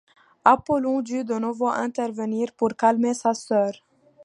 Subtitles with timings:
[0.45, 3.73] Apollon dut de nouveau intervenir, pour calmer sa sœur.